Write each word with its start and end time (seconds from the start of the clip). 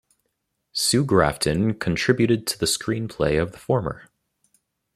Sue 0.73 1.05
Grafton 1.05 1.75
contributed 1.75 2.47
to 2.47 2.57
the 2.57 2.65
screenplay 2.65 3.39
of 3.39 3.51
the 3.51 3.59
former. 3.59 4.09